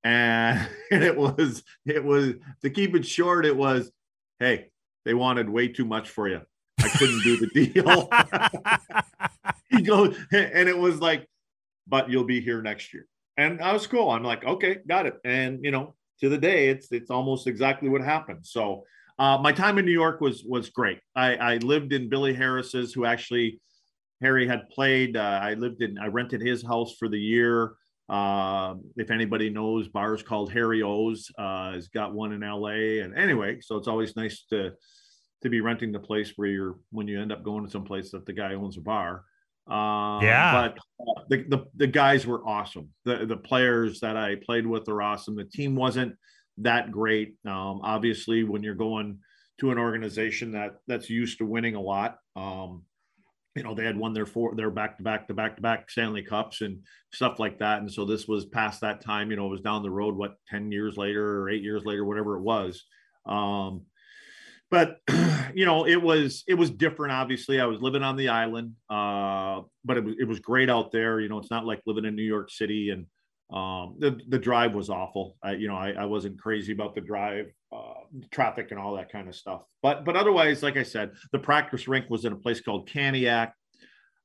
[0.04, 2.34] And, it was it was
[2.64, 3.92] to keep it short, it was,
[4.40, 4.72] hey,
[5.06, 6.42] they wanted way too much for you.
[6.82, 8.10] I couldn't do the deal.
[9.70, 11.28] he goes, and it was like,
[11.90, 13.06] but you'll be here next year.
[13.38, 14.10] And I was cool.
[14.12, 15.16] I'm like, okay, got it.
[15.24, 18.46] And you know, to the day, it's it's almost exactly what happened.
[18.46, 18.84] So
[19.18, 21.00] uh, my time in New York was was great.
[21.16, 23.60] I, I lived in Billy Harris's, who actually
[24.22, 25.18] Harry had played.
[25.18, 27.74] Uh, I lived in, I rented his house for the year.
[28.08, 31.30] Uh, if anybody knows, bars called Harry O's.
[31.38, 33.04] Uh, has got one in LA.
[33.04, 34.72] And anyway, so it's always nice to
[35.42, 38.12] to be renting the place where you're when you end up going to some place
[38.12, 39.24] that the guy owns a bar.
[39.70, 40.52] Uh, Yeah.
[40.52, 42.90] But uh, the, the the guys were awesome.
[43.06, 45.36] The the players that I played with are awesome.
[45.36, 46.16] The team wasn't
[46.58, 47.36] that great.
[47.46, 49.20] Um, obviously, when you're going
[49.60, 52.84] to an organization that that's used to winning a lot, um,
[53.56, 55.90] you know they had won their four their back to back to back to back
[55.90, 56.80] Stanley Cups and
[57.14, 57.80] stuff like that.
[57.80, 59.30] And so this was past that time.
[59.30, 60.16] You know, it was down the road.
[60.16, 62.84] What ten years later or eight years later, whatever it was.
[63.26, 63.86] Um,
[64.72, 65.00] but
[65.54, 67.60] you know it was it was different obviously.
[67.60, 71.20] I was living on the island uh but it was it was great out there.
[71.20, 73.06] You know it's not like living in new york city and
[73.56, 75.38] um the the drive was awful.
[75.44, 77.94] I you know i, I wasn't crazy about the drive uh
[78.32, 79.64] traffic and all that kind of stuff.
[79.82, 83.50] But but otherwise like i said the practice rink was in a place called cantiague.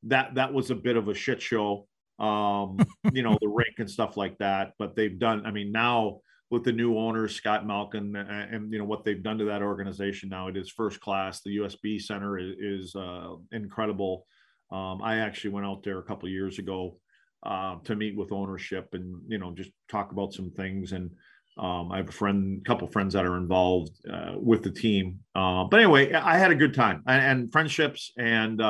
[0.05, 1.87] That that was a bit of a shit show
[2.21, 2.77] um
[3.13, 4.75] you know the rink and stuff like that.
[4.79, 8.79] But they've done i mean now with the new owners, Scott Malkin, and, and, you
[8.79, 10.49] know what they've done to that organization now.
[10.49, 11.41] It is first class.
[11.41, 14.27] The USB Center is, is uh, incredible.
[14.71, 16.99] Um, I actually went out there a couple years ago
[17.45, 20.93] uh, to meet with ownership and you know just talk about some things.
[20.93, 21.11] And
[21.59, 25.21] um, I have a friend, couple friends that are involved uh, with the team.
[25.35, 28.61] Uh, but anyway, I had a good time and, and friendships and.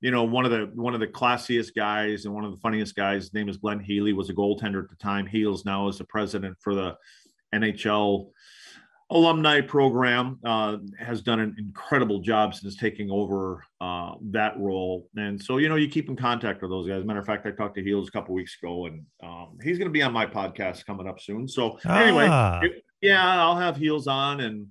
[0.00, 2.94] You know, one of the one of the classiest guys and one of the funniest
[2.94, 3.24] guys.
[3.24, 4.12] His name is Glenn Healy.
[4.12, 5.26] Was a goaltender at the time.
[5.26, 6.96] Heels now is the president for the
[7.54, 8.30] NHL
[9.10, 10.38] alumni program.
[10.44, 15.08] Uh, has done an incredible job since taking over uh, that role.
[15.16, 17.04] And so, you know, you keep in contact with those guys.
[17.04, 19.88] Matter of fact, I talked to Heels a couple weeks ago, and um, he's going
[19.88, 21.48] to be on my podcast coming up soon.
[21.48, 22.60] So anyway, Ah.
[22.62, 24.66] it- yeah, I'll have Heels on and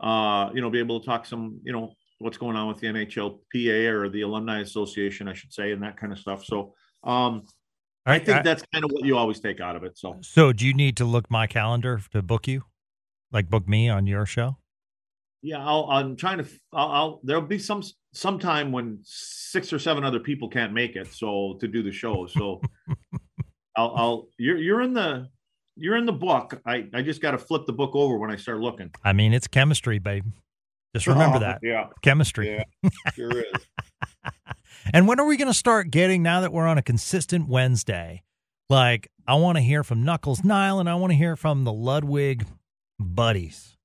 [0.00, 2.86] uh, you know be able to talk some, you know, what's going on with the
[2.88, 6.44] NHLPA or the Alumni Association, I should say, and that kind of stuff.
[6.44, 7.44] So um,
[8.06, 9.96] I Alright, think I- that's kind of what you always take out of it.
[9.98, 12.64] So so do you need to look my calendar to book you?
[13.30, 14.56] Like book me on your show?
[15.42, 16.46] yeah, I'll, I'm trying to.
[16.72, 21.12] I'll, I'll there'll be some sometime when six or seven other people can't make it,
[21.12, 22.26] so to do the show.
[22.26, 22.60] So
[23.76, 25.28] I'll, I'll you're you're in the
[25.76, 26.60] you're in the book.
[26.66, 28.90] I I just got to flip the book over when I start looking.
[29.04, 30.24] I mean, it's chemistry, babe.
[30.98, 31.60] Just remember Oh, that.
[31.62, 32.64] Yeah, Chemistry.
[32.82, 33.66] yeah, sure is.
[34.94, 38.22] And when are we going to start getting now that we're on a consistent Wednesday?
[38.70, 41.72] Like, I want to hear from Knuckles Nile and I want to hear from the
[41.72, 42.46] Ludwig
[42.98, 43.76] buddies.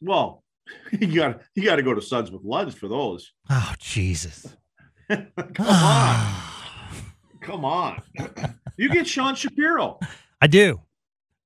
[0.00, 0.44] Well,
[0.92, 3.32] you got you got to go to Suds with Luds for those.
[3.50, 4.56] Oh, Jesus.
[5.10, 6.42] come on,
[7.40, 8.02] come on.
[8.76, 9.98] you get Sean Shapiro.
[10.40, 10.80] I do.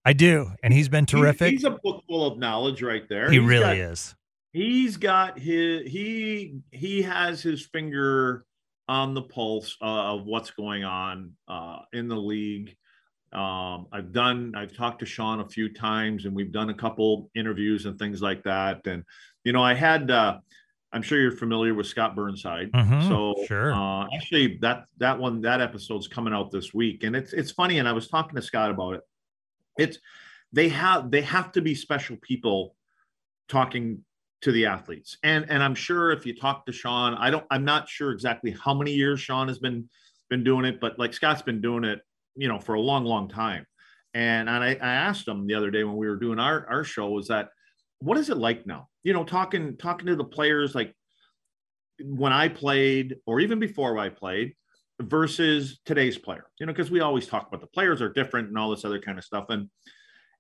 [0.07, 0.53] I do.
[0.63, 1.51] And he's been terrific.
[1.51, 3.29] he's a book full of knowledge right there.
[3.31, 4.15] he He's really got- is.
[4.53, 8.47] He's got his he he has his finger
[8.89, 12.75] on the pulse uh, of what's going on uh, in the league.
[13.33, 17.29] Um, I've done I've talked to Sean a few times, and we've done a couple
[17.35, 18.87] interviews and things like that.
[18.87, 19.03] And
[19.45, 20.39] you know, I had uh,
[20.91, 22.73] I'm sure you're familiar with Scott Burnside.
[22.73, 23.75] Mhm, so sure.
[23.75, 27.79] uh, actually that that one that episode's coming out this week, and it's it's funny.
[27.79, 29.01] And I was talking to Scott about it.
[29.79, 29.99] It's
[30.53, 32.75] they have they have to be special people
[33.49, 34.05] talking
[34.43, 37.65] to the athletes, and and I'm sure if you talk to Sean, I don't I'm
[37.65, 39.89] not sure exactly how many years Sean has been
[40.31, 42.01] been doing it, but like Scott's been doing it,
[42.35, 43.67] you know, for a long long time.
[44.15, 46.85] And, and I, I asked him the other day when we were doing our our
[46.85, 47.49] show was that
[47.99, 48.89] what is it like now?
[49.05, 50.95] You know, talking talking to the players like
[52.03, 54.55] when I played or even before I played
[55.01, 56.47] versus today's player.
[56.59, 59.01] You know, because we always talk about the players are different and all this other
[59.01, 59.47] kind of stuff.
[59.51, 59.69] And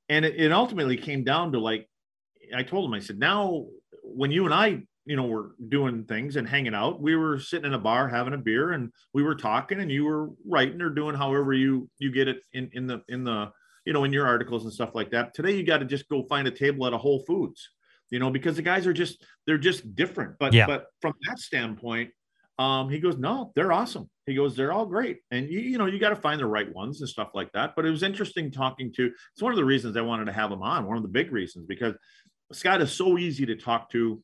[0.08, 1.88] and it, it ultimately came down to like
[2.54, 3.66] I told him, I said, now
[4.02, 7.66] when you and I, you know, were doing things and hanging out, we were sitting
[7.66, 10.90] in a bar having a beer and we were talking and you were writing or
[10.90, 13.50] doing however you you get it in in the in the
[13.84, 15.34] you know in your articles and stuff like that.
[15.34, 17.68] Today you got to just go find a table at a Whole Foods,
[18.10, 20.38] you know, because the guys are just they're just different.
[20.38, 20.66] But Yeah.
[20.66, 22.10] but from that standpoint,
[22.58, 24.08] um, he goes, no, they're awesome.
[24.26, 26.72] He goes, they're all great, and you you know you got to find the right
[26.74, 27.74] ones and stuff like that.
[27.76, 29.06] But it was interesting talking to.
[29.06, 30.86] It's one of the reasons I wanted to have him on.
[30.86, 31.94] One of the big reasons because
[32.52, 34.22] Scott is so easy to talk to.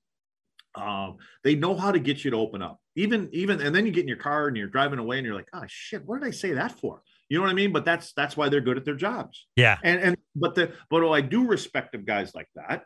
[0.75, 2.81] Um, they know how to get you to open up.
[2.97, 5.37] Even even and then you get in your car and you're driving away and you're
[5.37, 7.03] like, oh shit, what did I say that for?
[7.29, 7.73] You know what I mean?
[7.73, 9.47] But that's that's why they're good at their jobs.
[9.57, 9.79] Yeah.
[9.85, 12.85] And and but the but I do respect of guys like that.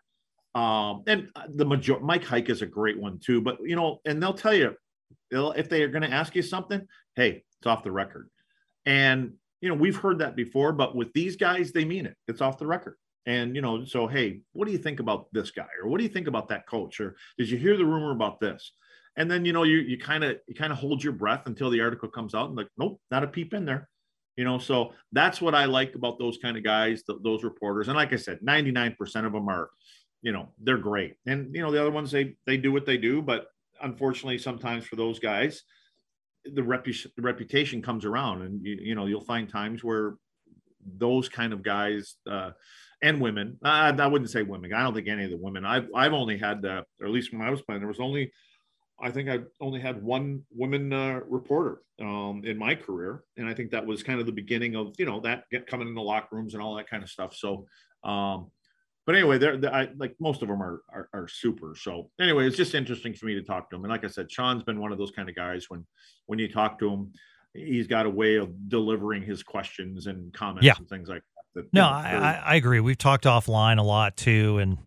[0.58, 3.40] Um, and the major Mike Heika is a great one too.
[3.40, 4.74] But you know, and they'll tell you
[5.30, 8.28] they'll, if they are going to ask you something, hey, it's off the record.
[8.84, 12.16] And you know, we've heard that before, but with these guys, they mean it.
[12.28, 12.96] It's off the record.
[13.26, 16.04] And you know, so hey, what do you think about this guy, or what do
[16.04, 18.72] you think about that coach, or did you hear the rumor about this?
[19.16, 21.70] And then you know, you you kind of you kind of hold your breath until
[21.70, 23.88] the article comes out, and like, nope, not a peep in there.
[24.36, 27.88] You know, so that's what I like about those kind of guys, th- those reporters.
[27.88, 29.70] And like I said, 99% of them are,
[30.20, 31.14] you know, they're great.
[31.26, 33.46] And you know, the other ones they they do what they do, but
[33.82, 35.62] unfortunately, sometimes for those guys,
[36.44, 40.14] the, repu- the reputation comes around, and you, you know, you'll find times where
[40.98, 42.50] those kind of guys uh,
[43.02, 43.58] and women.
[43.62, 44.72] I, I wouldn't say women.
[44.72, 45.64] I don't think any of the women.
[45.64, 48.32] I've I've only had, uh, or at least when I was playing, there was only,
[49.00, 53.54] I think I only had one woman uh, reporter um, in my career, and I
[53.54, 56.02] think that was kind of the beginning of you know that get coming in the
[56.02, 57.34] locker rooms and all that kind of stuff.
[57.34, 57.66] So.
[58.04, 58.52] Um,
[59.06, 61.74] but anyway, they're, they're I, like most of them are, are are super.
[61.76, 63.84] So anyway, it's just interesting for me to talk to him.
[63.84, 65.86] And like I said, Sean's been one of those kind of guys when
[66.26, 67.12] when you talk to him,
[67.54, 70.74] he's got a way of delivering his questions and comments Yeah.
[70.78, 71.22] and things like
[71.54, 71.62] that.
[71.62, 72.80] that No, you know, I, very- I I agree.
[72.80, 74.78] We've talked offline a lot too, and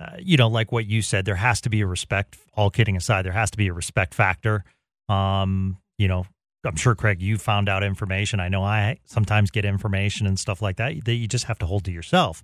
[0.00, 2.38] uh, you know, like what you said, there has to be a respect.
[2.54, 4.64] All kidding aside, there has to be a respect factor.
[5.08, 6.24] Um, you know,
[6.64, 8.40] I'm sure Craig, you found out information.
[8.40, 11.66] I know I sometimes get information and stuff like that that you just have to
[11.66, 12.42] hold to yourself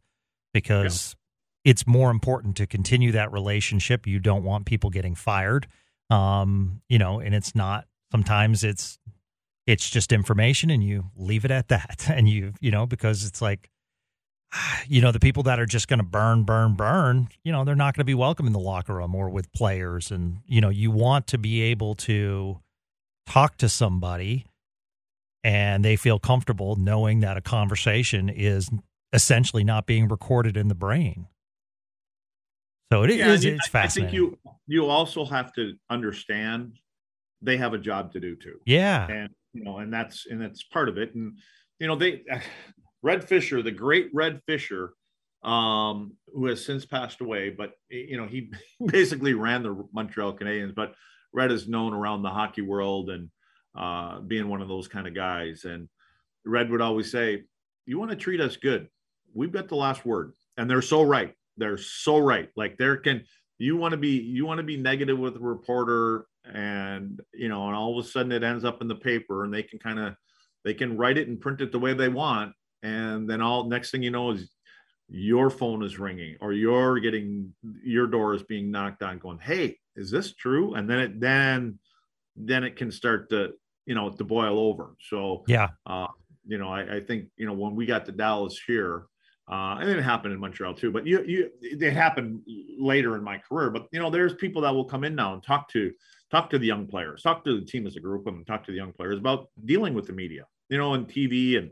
[0.60, 1.16] because
[1.64, 4.06] it's more important to continue that relationship.
[4.06, 5.66] You don't want people getting fired.
[6.10, 7.86] Um, you know, and it's not.
[8.12, 8.98] Sometimes it's
[9.66, 13.42] it's just information and you leave it at that and you you know because it's
[13.42, 13.68] like
[14.88, 17.74] you know the people that are just going to burn burn burn you know they're
[17.74, 20.68] not going to be welcome in the locker room or with players and you know
[20.68, 22.60] you want to be able to
[23.26, 24.46] talk to somebody
[25.42, 28.70] and they feel comfortable knowing that a conversation is
[29.16, 31.26] essentially not being recorded in the brain.
[32.92, 35.74] So it is Yeah, and you- it's I- I think you you also have to
[35.90, 36.78] understand
[37.42, 38.60] they have a job to do too.
[38.66, 39.06] yeah.
[39.10, 41.14] And you know and that's and that's part of it.
[41.14, 41.38] And
[41.80, 42.22] you know they
[43.02, 44.92] red fisher the great red fisher
[45.42, 48.50] um who has since passed away but you know he
[48.86, 50.94] basically ran the montreal canadiens but
[51.32, 53.30] red is known around the hockey world and
[53.76, 55.64] uh being one of those kind of guys.
[55.64, 55.88] And
[56.44, 57.44] red would always say
[57.86, 58.88] you want to treat us good
[59.36, 60.32] we've got the last word.
[60.56, 61.34] And they're so right.
[61.56, 62.48] They're so right.
[62.56, 63.24] Like there can
[63.58, 67.66] you want to be you want to be negative with a reporter and you know
[67.66, 69.98] and all of a sudden it ends up in the paper and they can kind
[69.98, 70.14] of
[70.64, 72.52] they can write it and print it the way they want.
[72.82, 74.50] And then all next thing you know is
[75.08, 79.78] your phone is ringing or you're getting your door is being knocked on going hey
[79.94, 80.74] is this true?
[80.74, 81.78] And then it then
[82.36, 83.52] then it can start to
[83.86, 84.94] you know to boil over.
[85.08, 85.68] So yeah.
[85.86, 86.08] uh,
[86.46, 89.06] you know, I, I think you know when we got to Dallas here,
[89.50, 90.90] uh, and it happened in Montreal too.
[90.90, 92.40] But you, you, it happened
[92.78, 93.70] later in my career.
[93.70, 95.92] But you know, there's people that will come in now and talk to
[96.30, 98.72] talk to the young players, talk to the team as a group, and talk to
[98.72, 101.70] the young players about dealing with the media, you know, and TV, and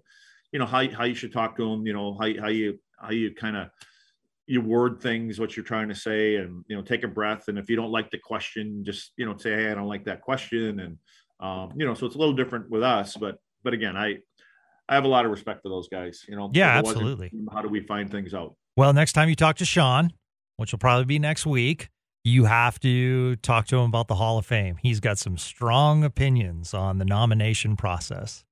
[0.53, 3.11] you know how how you should talk to them, you know how how you how
[3.11, 3.71] you kind of
[4.47, 7.59] you word things what you're trying to say and you know take a breath and
[7.59, 10.21] if you don't like the question just you know say hey i don't like that
[10.21, 10.99] question and
[11.41, 14.17] um, you know so it's a little different with us but but again i
[14.89, 17.03] i have a lot of respect for those guys you know Yeah, If it wasn't,
[17.03, 17.33] absolutely.
[17.53, 20.13] how do we find things out Well, next time you talk to Sean,
[20.57, 21.89] which will probably be next week,
[22.25, 24.77] you have to talk to him about the Hall of Fame.
[24.81, 28.45] He's got some strong opinions on the nomination process.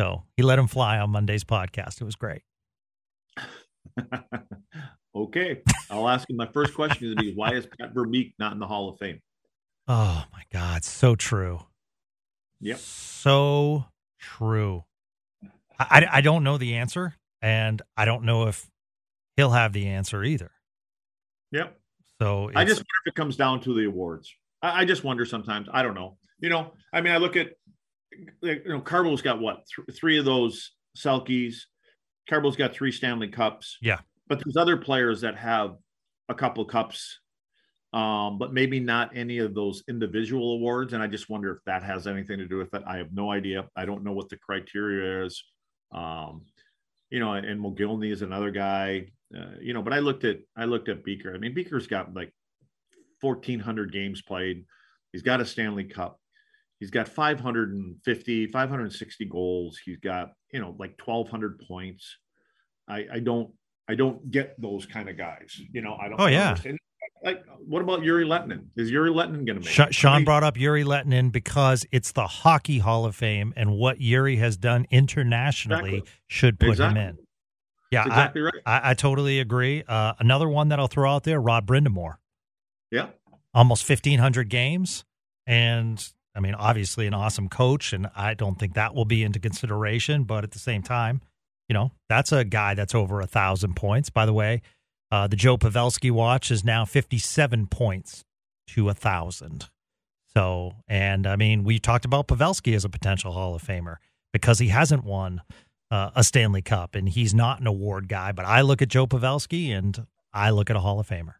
[0.00, 2.00] So he let him fly on Monday's podcast.
[2.00, 2.42] It was great.
[5.14, 5.62] okay.
[5.90, 6.36] I'll ask him.
[6.36, 9.20] My first question is be why is Pat Verbeek not in the Hall of Fame?
[9.88, 10.84] Oh my God.
[10.84, 11.60] So true.
[12.60, 12.78] Yep.
[12.78, 13.84] So
[14.18, 14.84] true.
[15.90, 18.68] I, I don't know the answer, and I don't know if
[19.36, 20.50] he'll have the answer either.
[21.52, 21.78] Yep.
[22.20, 24.32] So I just wonder if it comes down to the awards.
[24.62, 25.68] I, I, just wonder sometimes.
[25.72, 26.18] I don't know.
[26.38, 27.50] You know, I mean, I look at
[28.42, 31.56] you know, Carbo's got what th- three of those Selkes.
[32.28, 33.78] Carbo's got three Stanley Cups.
[33.80, 34.00] Yeah.
[34.28, 35.76] But there's other players that have
[36.28, 37.18] a couple cups,
[37.92, 40.92] um, but maybe not any of those individual awards.
[40.92, 42.82] And I just wonder if that has anything to do with it.
[42.86, 43.68] I have no idea.
[43.76, 45.42] I don't know what the criteria is.
[45.92, 46.42] Um,
[47.10, 49.08] you know, and Mogilny is another guy.
[49.36, 51.34] Uh, you know, but I looked at I looked at Beaker.
[51.34, 52.32] I mean, Beaker's got like
[53.20, 54.64] 1,400 games played.
[55.12, 56.18] He's got a Stanley Cup.
[56.80, 59.78] He's got 550, 560 goals.
[59.84, 62.16] He's got you know like 1,200 points.
[62.88, 63.52] I, I don't
[63.88, 65.60] I don't get those kind of guys.
[65.72, 66.20] You know, I don't.
[66.20, 66.50] Oh yeah.
[66.50, 66.78] Understand.
[67.22, 68.66] Like, what about Jere Lehtinen?
[68.76, 69.68] Is Jere Lehtinen going to make?
[69.68, 73.98] Sean, Sean brought up Jere Lehtinen because it's the Hockey Hall of Fame, and what
[73.98, 76.12] Jere has done internationally exactly.
[76.26, 77.00] should put exactly.
[77.00, 77.18] him in.
[77.92, 78.62] Yeah, exactly I, right.
[78.66, 79.84] I, I, totally agree.
[79.86, 82.14] Uh, another one that I'll throw out there: Rod Brind'Amour.
[82.90, 83.08] Yeah,
[83.54, 85.04] almost fifteen hundred games,
[85.46, 86.04] and
[86.34, 90.24] I mean, obviously an awesome coach, and I don't think that will be into consideration.
[90.24, 91.20] But at the same time,
[91.68, 94.10] you know, that's a guy that's over a thousand points.
[94.10, 94.62] By the way,
[95.12, 98.24] uh, the Joe Pavelski watch is now fifty-seven points
[98.68, 99.68] to a thousand.
[100.34, 103.96] So, and I mean, we talked about Pavelski as a potential Hall of Famer
[104.32, 105.42] because he hasn't won
[105.90, 108.32] uh, a Stanley Cup and he's not an award guy.
[108.32, 111.34] But I look at Joe Pavelski and I look at a Hall of Famer.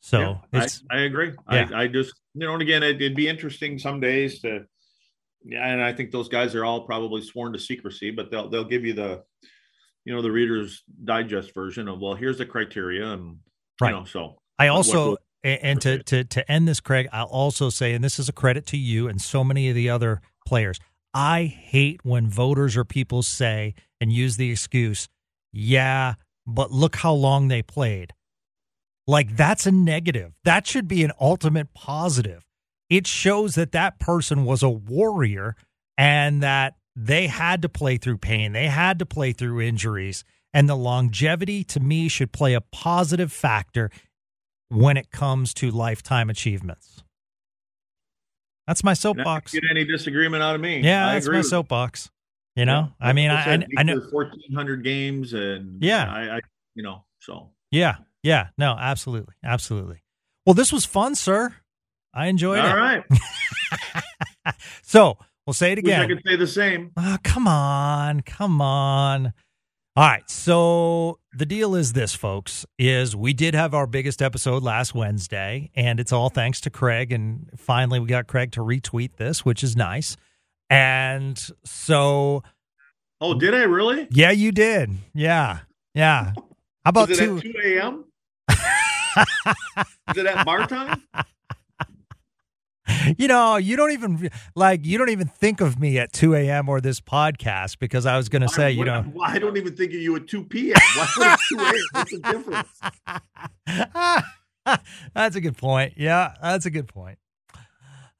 [0.00, 1.32] So yeah, I, I, agree.
[1.50, 1.68] Yeah.
[1.72, 4.66] I, I, just, you know, and again, it, would be interesting some days to,
[5.42, 8.64] yeah, and I think those guys are all probably sworn to secrecy, but they'll they'll
[8.64, 9.22] give you the,
[10.08, 13.40] you know, the Reader's Digest version of well, here's the criteria, and
[13.78, 13.90] right.
[13.90, 17.68] you know, so I also and, and to to to end this, Craig, I'll also
[17.68, 20.80] say, and this is a credit to you and so many of the other players.
[21.12, 25.10] I hate when voters or people say and use the excuse,
[25.52, 26.14] yeah,
[26.46, 28.14] but look how long they played.
[29.06, 30.32] Like that's a negative.
[30.44, 32.46] That should be an ultimate positive.
[32.88, 35.54] It shows that that person was a warrior
[35.98, 40.24] and that they had to play through pain, they had to play through injuries.
[40.54, 43.90] And the longevity to me should play a positive factor
[44.70, 47.04] when it comes to lifetime achievements.
[48.66, 49.52] That's my soapbox.
[49.52, 50.80] Get any disagreement out of me?
[50.80, 52.10] Yeah, I that's my soapbox.
[52.56, 53.06] You know, yeah.
[53.06, 56.40] I mean, I, I, I know fourteen hundred games, and yeah, I, I,
[56.74, 60.02] you know, so yeah, yeah, no, absolutely, absolutely.
[60.44, 61.54] Well, this was fun, sir.
[62.12, 62.70] I enjoyed All it.
[62.70, 63.04] All right.
[64.82, 65.18] so
[65.48, 66.00] we'll say it again.
[66.00, 66.90] Wish I could say the same.
[66.98, 69.32] Oh, come on, come on.
[69.96, 70.28] All right.
[70.30, 75.70] So the deal is this, folks, is we did have our biggest episode last Wednesday,
[75.74, 77.12] and it's all thanks to Craig.
[77.12, 80.18] And finally, we got Craig to retweet this, which is nice.
[80.68, 82.42] And so.
[83.22, 84.06] Oh, did I really?
[84.10, 84.92] Yeah, you did.
[85.14, 85.60] Yeah.
[85.94, 86.34] Yeah.
[86.36, 86.42] How
[86.90, 87.40] about two?
[87.40, 88.04] 2 a.m.?
[88.50, 91.02] is it at bar time?
[93.16, 96.68] You know, you don't even like you don't even think of me at 2 a.m.
[96.68, 99.74] or this podcast because I was going to say, I, you know, I don't even
[99.74, 100.76] think of you at 2 p.m.
[100.96, 101.74] Why 2 a.m.?
[101.92, 102.64] What's the
[103.66, 104.28] difference?
[105.14, 105.94] that's a good point.
[105.96, 107.18] Yeah, that's a good point.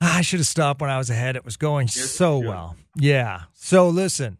[0.00, 1.36] Ah, I should have stopped when I was ahead.
[1.36, 2.76] It was going so well.
[2.96, 3.42] Yeah.
[3.52, 4.38] So listen,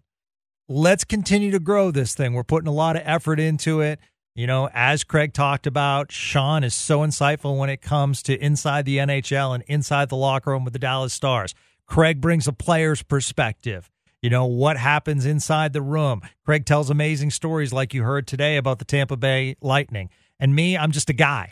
[0.68, 2.32] let's continue to grow this thing.
[2.34, 3.98] We're putting a lot of effort into it.
[4.38, 8.84] You know, as Craig talked about, Sean is so insightful when it comes to inside
[8.84, 11.56] the NHL and inside the locker room with the Dallas Stars.
[11.86, 13.90] Craig brings a player's perspective.
[14.22, 16.22] You know, what happens inside the room.
[16.44, 20.08] Craig tells amazing stories like you heard today about the Tampa Bay Lightning.
[20.38, 21.50] And me, I'm just a guy.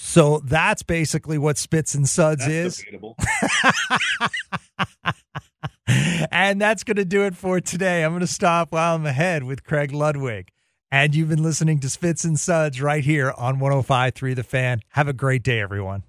[0.00, 2.84] So that's basically what Spits and Suds that's is.
[6.32, 8.02] and that's going to do it for today.
[8.02, 10.50] I'm going to stop while I'm ahead with Craig Ludwig.
[10.90, 14.80] And you've been listening to Spits and Suds right here on 105.3 The Fan.
[14.90, 16.04] Have a great day, everyone.